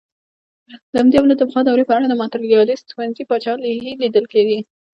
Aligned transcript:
له 0.91 0.97
همدې 1.01 1.15
امله 1.19 1.35
د 1.37 1.41
پخوا 1.47 1.61
دورې 1.65 1.83
په 1.87 1.93
اړه 1.97 2.05
د 2.09 2.13
ماتریالیسټ 2.21 2.87
ښوونځي 2.95 3.23
پاچاهي 3.29 3.75
لیدل 4.01 4.25
کېږي. 4.33 4.59